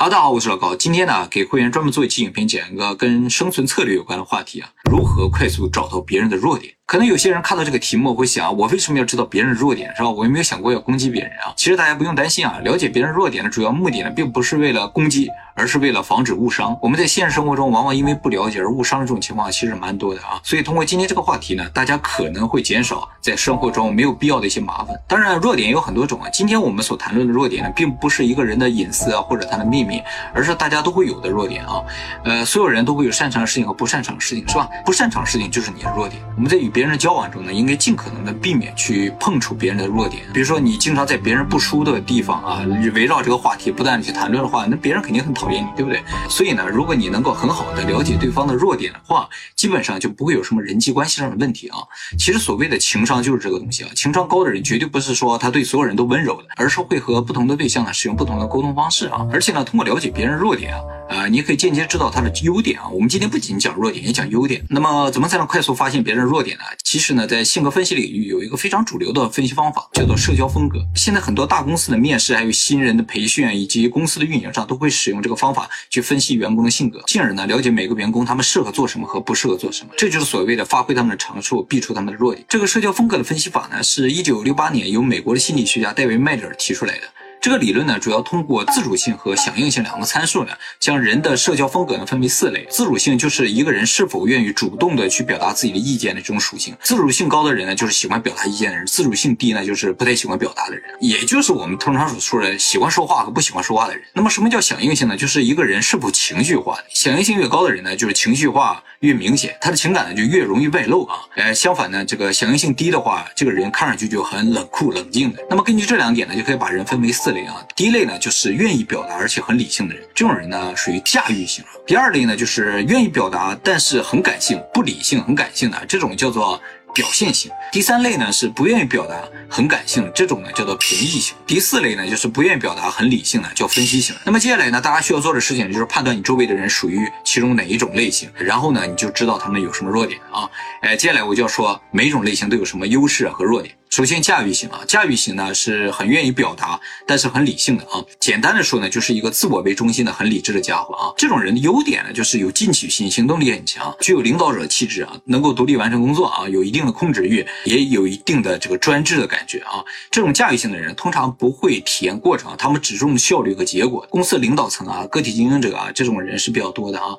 [0.00, 0.76] 大家好，我是老高。
[0.76, 6.72] 今天呢，给会员专门做一期影片，讲一个跟生存策略有关的话题啊，如何快速找到别人的弱点。
[6.86, 10.08] 可能有些人看到这个题目会想，我为什么要知道别人的弱点，是吧？
[10.08, 11.52] 我有没有想过要攻击别人啊？
[11.54, 16.74] 其实大家不用担心啊，了解别人弱点的主要目的呢，并不是为了攻击，而是为了防止误伤。
[16.80, 20.40] 我们在现实生活中，往往因为不了解而误伤的这种情况，其实蛮多的啊。
[20.42, 24.98] 所以通过今天这个话题呢，大家可能会减少在生活中没有必要的一些麻烦。
[25.06, 26.30] 当然，弱点有很多种啊。
[26.30, 30.02] 今天我们所谈论的弱点呢，并不是一个人的隐私啊，或者他的秘密，
[30.32, 31.84] 而是大家都会有的弱点啊。
[32.24, 34.66] 呃，所有人都会有擅长的事情和不擅长的事情，是吧？
[34.86, 36.22] 不擅长事情就是你的弱点。
[36.34, 37.52] 我们在与别人的交往中呢。
[37.58, 42.62] 应该尽可能的避免去碰触别人的弱点，比如说你经常在别人不熟的地方啊，
[42.94, 46.00] 围绕这个话题不断的去谈论的话，那别人肯定很讨厌你，对不对？
[46.30, 51.78] 所以呢，如果你能够很好的了解对方的弱点的话，基本上就不会有什么人际关系上的问题啊。
[52.16, 60.80] 其实所谓的情商就是这个东西啊，情商高的人绝对不是说他对所有人都温柔的，而是会和不同的对象呢使用不同的沟通方式啊，而且呢，通过了解别人弱点啊。
[61.08, 62.86] 啊，你可以间接知道他的优点啊。
[62.88, 64.62] 我们今天不仅讲弱点，也讲优点。
[64.70, 66.64] 那么，怎么才能快速发现别人的弱点呢？
[66.84, 70.78] 其实呢，在性格分析领域有一个非常主流的分析方法，叫做社交风格。
[70.94, 79.90] 现在很多大公司的面试，还有新人的培训以及公司的运营上，都会使用这个方法去分析员工的性格，进而呢了解每个员工他们适合做什么和不适合做什么。
[79.96, 82.44] 这就是所谓的发挥他们的长处，避除他们的弱点。
[82.46, 87.02] 这个社交风格的分析法呢，是一九六八年由美国的心理学家戴维·麦德尔提出来的。
[87.48, 92.66] 这个理论呢，主要通过自主性和响应性两个参数呢，将人的社交风格呢分为四类。
[92.68, 96.76] 自主性就是一个人是否愿意主动的去表达自己的意见的这种属性。
[96.82, 104.04] 自主性高的人呢，就是喜欢表达意见的人；自主性低呢，就是不太喜欢表达的人，也就是我们通常所说的喜欢说话和不喜欢说话的人。
[104.12, 105.16] 那么什么叫响应性呢？
[105.16, 106.76] 就是一个人是否情绪化。
[106.92, 111.16] 响应性越高的人呢，就是情绪化越明显，他的情感呢就越容易外露啊。
[111.36, 115.42] 呃，相反呢，这个响应性低的话，这个人看上去就很冷酷冷静的。
[115.48, 117.30] 那么根据这两点呢，就可以把人分为四。
[117.30, 121.64] 类啊，第一类呢就是愿意表达而且很理性的人，这种人呢属于驾驭型。
[121.86, 126.60] 第二类呢就是愿意表达但是很感性、不理性、很感性的，这种叫做
[126.94, 127.50] 表现型。
[127.70, 131.36] 第三类呢是不愿意表达、很感性，这种呢叫做平易型。
[131.46, 134.14] 第四类呢就是不愿意表达、很理性的，叫分析型。
[134.24, 140.48] 那么接下来呢，大家需要做的事情就是判断你周围的人属于其中哪一种类型，然后呢你就知道他们有什么弱点啊。
[140.82, 143.74] 哎，接下来我就要说每一种类型都有什么优势和弱点。
[143.90, 148.04] 首先，驾驭型啊，驾驭型呢是很愿意表达，但是很理性的啊。
[148.20, 151.12] 简单的说呢，就是一个自我为中心的、很理智的家伙啊。
[151.16, 159.82] 这种人的优点呢，就是有进取心，行动力很强，具有领导者气质啊，能够独立完成工作啊，有一定的控制欲，也有一定的这个专制的感觉啊。
[160.10, 164.06] 这种驾驭型的人通常不会体验过程，他们只重效率和结果。
[164.10, 167.16] 公司领导层啊，个体经营者啊，这种人是比较多的啊。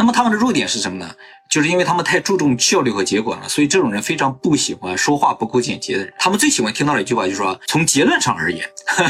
[0.00, 1.14] 那么他们的弱点是什么呢？
[1.50, 6.14] 就是因为他们太注重效率和结果了，所以这种人非常不喜欢说话不够简洁的人。
[6.16, 8.64] 他们最喜欢听到的一句话就是说，从结论上而言，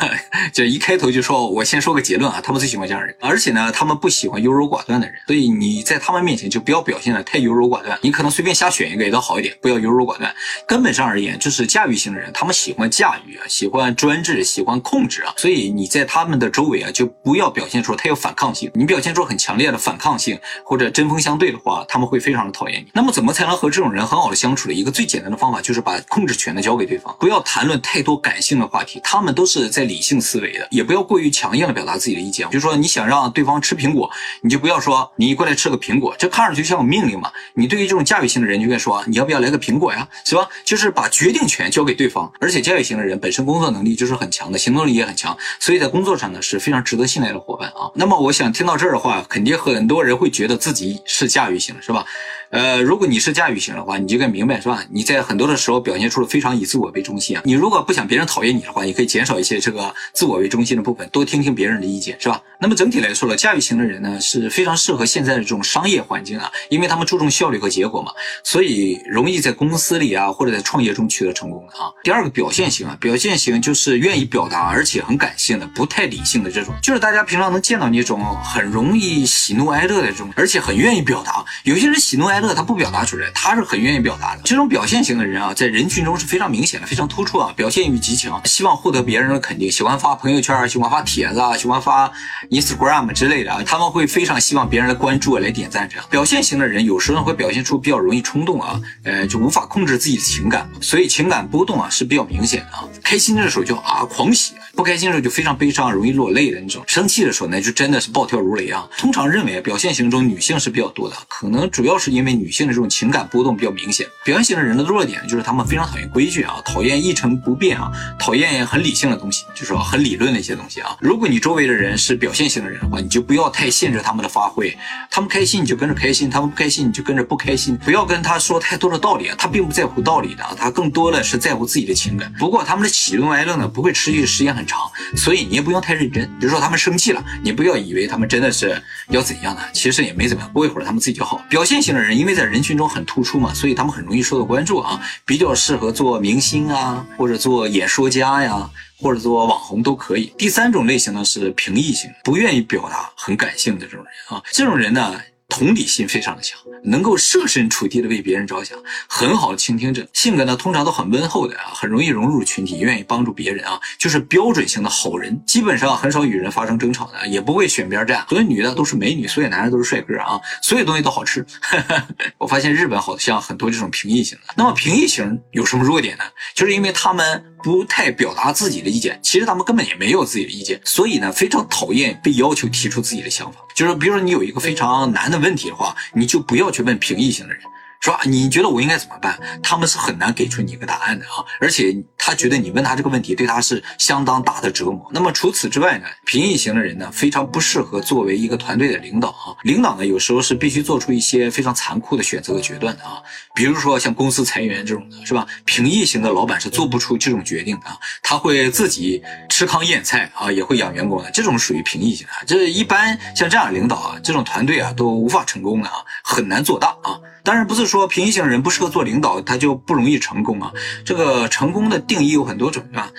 [0.52, 2.42] 就一开头就说我先说个结论啊。
[2.44, 5.16] 他们最喜欢这样的人，而且呢，他们不喜欢优柔寡断的人。
[5.26, 7.98] 所以你在他们面前就不要表现的太优柔寡断。
[8.02, 10.34] 你可能随便瞎选一个也都好一点，不要优柔寡断。
[10.66, 15.32] 根本上而言，就是驾驭型的人，他们喜欢驾驭啊，喜欢专制，喜欢控制啊。
[15.36, 18.68] 所以你在他们的周围啊，就不要表现出太有反抗性。
[18.74, 20.36] 你表现出很强烈的反抗性
[20.74, 22.18] 或者针锋相对的话，他们会。
[22.24, 32.48] 非常的讨厌你，那么怎么才能和这种人很好的相处的一个最简单的方法，就是把控制权呢交给对方，不要谈论太多感性的话题，他们都是在理性思维的，也不要过于强硬的表达自己的意见。
[32.48, 37.30] 比如说你想让对方吃苹果，你就不要说你过来吃个苹果，这看上去像个命令嘛。
[37.52, 40.48] 你对于这种驾驭型的人，就应该说你要不要来个苹果呀，是吧？
[40.64, 42.32] 就是把决定权交给对方。
[42.40, 47.92] 而且驾驭型的人本身工作能力就是很强的，行动力也很强，所以在工作上呢是非常值得信赖的伙伴啊。
[47.94, 52.04] 那么我想听到这儿的话，肯定很多人会觉得自己是驾驭型，是吧？
[52.50, 54.84] 呃，如果你是驾驭型的话，你就该明白是吧？
[54.90, 57.42] 你在很多的时候表现出了非常以自我为中心啊。
[57.44, 62.40] 你如果不想别人讨厌你的话，你可以减少一些这个自我为中心的部分，多听听别人的意见，是吧？
[62.60, 68.12] 那么整体来说呢，驾驭型的人呢是非常适合现在的这种商业环境啊，因为他们注重效率和结果嘛，
[68.42, 71.90] 所以容易在公司里啊或者在创业中取得成功的啊。
[72.02, 81.44] 第二个表现型啊，表现型就是愿意表达而且很感性的，不太理性的这种，就是大家平常能见到那种很容易喜怒哀乐的这种，而且很愿意表达。
[81.64, 83.30] 有些人喜怒哀快乐他不表达出来。
[83.32, 92.10] 他是很愿意表达的，这种表现型的人啊，在人群中是非常明显的，非常突出啊，表现欲极强，希望获得别人的肯定，喜欢发朋友圈，喜欢发帖子啊，喜欢发
[92.50, 95.88] Instagram 之类的啊，他们会非常希望别人的关注来点赞。
[95.88, 102.82] 这样表现型的人有时候会表现出比较容易冲动啊，呃，就无法控制自己的情感，所以情感波动啊是比较明显的啊。
[103.04, 106.82] 开心的时候就啊狂喜，不开心的时候就非常悲伤，容易落泪的那种。
[106.88, 108.88] 生气的时候呢，就真的是暴跳如雷啊。
[108.98, 114.08] 通常认为表现型中女性是比较多的，可能主要是因为因为女性的这种情感波动比较明显。
[114.24, 120.96] 表现型的人的弱点就是他们非常讨厌规矩啊，讨厌一成不变啊，讨厌很理性的东西，就是说很理论的一些东西啊。
[121.00, 124.74] 如果你周围的人是表现型的人的话，你就不要太限制他们的发挥，
[125.10, 132.32] 他们开心你就跟着开心，他们不开心你就跟着不开心，不要跟他说太多的道理啊，他并不在乎道理的，他更多的是在乎自己的情感。
[132.38, 134.80] 不过他们的喜怒哀乐呢，不会持续时间很长，
[135.14, 136.24] 所以你也不用太认真。
[136.40, 141.42] 比如说他们生气了，你不要以为他们真的是要怎样呢，其实也没怎么样，过一会儿他们自己就好。
[141.48, 150.32] 表现型的人因为在人群中很突出嘛，所以他们很容易受到关注啊，比较适合做明星啊，或者做演说家呀，或者做网红都可以。
[150.38, 155.14] 第三种类型呢是平易型，不愿意表达很感性的这种人啊，这种人呢。
[155.54, 158.76] 同理心非常的强，能够设身处地的为别人着想，
[159.08, 168.26] 很好的倾听者，性格呢通常都很温厚的啊，很容易融入群体，愿意帮助别人啊，就是标准型的好人，基本上很少与人发生争吵的，也不会选边站。
[168.28, 171.46] 所有女的都是美女，所有男人都是帅哥啊，所有东西都好吃。
[172.36, 176.24] 我发现日本好像很多这种平易型的，那么平易型有什么弱点呢？
[176.52, 183.60] 就是因为他们不太表达自己的意见，其实他们根本也没有自己的意见，所以呢非常讨厌被要求提出自己的想法。
[183.74, 187.62] 就是比如说你有一个非常难的问问题的话，你就不要去问平易型的人。
[188.04, 188.20] 是吧？
[188.24, 189.40] 你觉得我应该怎么办？
[189.62, 191.40] 他们是很难给出你一个答案的啊！
[191.58, 195.10] 而且他觉得你问他这个问题对他是相当大的折磨。
[195.10, 199.56] 那么除此之外呢，平易型的人呢，非常不适合作为一个团队的领导啊。
[199.62, 203.22] 领导呢，有时候是必须做出一些非常残酷的选择和决断的啊。
[203.54, 205.46] 比如说像公司裁员这种的，是吧？
[205.64, 207.96] 平易型的老板是做不出这种决定的啊。
[208.22, 212.32] 他会自己吃糠咽菜啊，也会养员工的，这种属于平易型的。
[212.46, 217.18] 这一般像这样领导啊，这种团队啊都无法成功的啊，很难做大啊。
[217.44, 220.72] 当然不是说平易型人不适合做领导，他就不容易成功啊。
[221.04, 223.10] 这个成功的定义有很多种，是吧？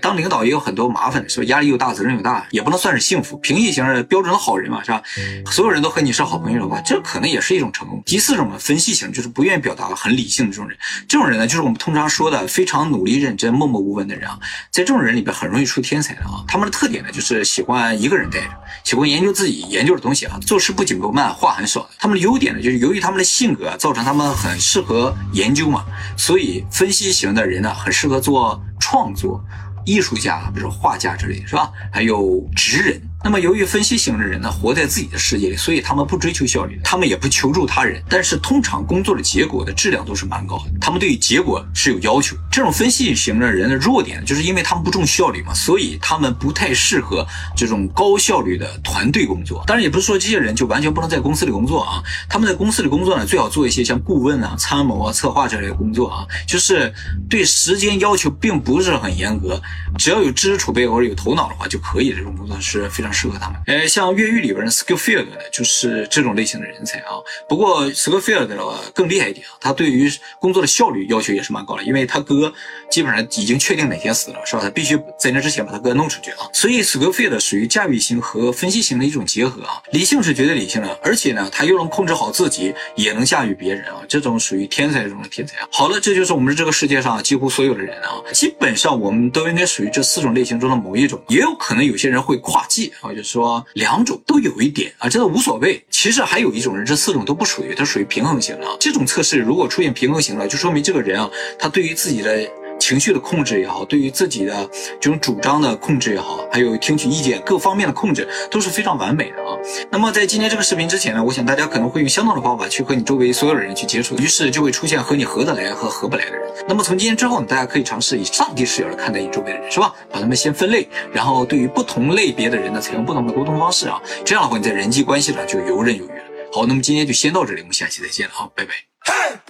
[0.00, 1.46] 当领导也有很多麻烦，是吧？
[1.46, 3.36] 压力又大，责任又大，也不能算是幸福。
[3.38, 5.02] 平易型的标准的好人嘛，是吧？
[5.50, 8.00] 所有人都和你是好朋友的话，这可能也是一种成功。
[8.06, 10.78] 第四种呢，分析型，就是不愿意表达很理性的这种人。
[11.08, 14.38] 这种人呢，就是我们通常说的非常努力认真、默默无闻的人啊。
[14.70, 16.44] 在这种人里边，很容易出天才的啊。
[16.46, 18.50] 他们的特点呢，就是喜欢一个人待着，
[18.84, 21.90] 喜欢研究自己研究的东西啊，做事不紧不慢，话很少。
[21.98, 23.71] 他们的优点呢，就是由于他们的性格。
[23.76, 25.84] 造成他们很适合研究嘛，
[26.16, 29.44] 所以分析型的人呢，很适合做创作，
[29.84, 31.70] 艺术家，比如说画家之类，是吧？
[31.92, 33.00] 还有职人。
[33.24, 40.72] 那么，由于分析型的人呢，活在自己的世界里，所以他们不追求效率，他们也不求助他人，但是通常工作的结果的质量都是蛮高的。
[40.80, 42.36] 他们对于结果是有要求。
[42.50, 47.24] 这种分析型的人的弱点，就是因为他们不重效率嘛，所以他们不太适合
[47.56, 49.62] 这种高效率的团队工作。
[49.68, 52.02] 当然，也不是说这些人就完全不能在公司里工作啊。
[52.28, 56.92] 他们在公司里工作呢，最好做一些像顾问啊、参谋啊、策划这类的工作啊，就是
[57.30, 59.62] 对时间要求并不是很严格，
[59.96, 62.12] 只要有知识储备或者有头脑的话就可以。
[62.12, 63.11] 这种工作是非常。
[63.12, 67.12] 适合他们，呃，像越狱里边的 Skillfield 呢，就是这种类型的人才啊。
[67.48, 68.56] 不过 Skillfield 的
[68.94, 70.10] 更厉害一点啊，他对于
[70.40, 72.52] 工作的效率要求也是蛮高的，因为他哥
[72.90, 74.62] 基本上已经确定哪天死了，是吧？
[74.62, 76.48] 他必须在那之前把他哥弄出去啊。
[76.52, 79.82] 所以 Skillfield 属于驾驭型和分析型的一种结合啊。
[79.92, 84.02] 理性是绝对理性的，而且呢，他又能控制好自己，也能驾驭别人啊。
[84.08, 85.68] 这种属于天才中的天才啊。
[85.70, 92.90] 好了，这就是我们这个世界上几乎所有的人啊，基本上我们都应该属于这四种类型中的某一种，也有可能有些人会跨界。
[93.02, 95.84] 我，就说两种都有一点啊，这都无所谓。
[95.90, 98.66] 其实还有一种人，这四种都不属于，他属于平衡型的。
[98.80, 102.48] 这种测试如果出现平衡型了，就说明这个人啊，他对于自己的
[102.82, 104.68] 情绪的控制也好，对于自己的
[105.00, 109.56] 这种主张的控制也好，还有听取意见各方面的控制都是非常完美的啊。
[109.88, 116.52] 那么在今天这个视频之前呢，我想大家可能会用相同的方法去和你周围所有的人去接触，于是就会出现和你合得来和合不来的人。
[116.66, 119.94] 那么从今天之后呢，大家可以尝试以上帝视角来看待你周围的人，是吧？
[120.10, 126.24] 把他们先分类，然后对于不同类别的人呢，采用不同的沟通方式啊，这样的话你在人际关系上就游刃有余了。
[126.52, 129.42] 好，那么今天就先到这里，我们下期再见了啊，拜拜。